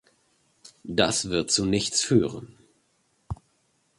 [0.83, 2.57] Das wird zu nichts führen.